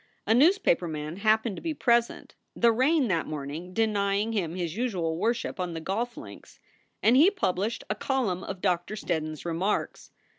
[0.25, 5.15] A newspaper man happened to be present the rain that morning denying him his usual
[5.15, 6.59] worship on the golf links
[7.03, 10.09] and he published a column of Doctor Steddon s remarks.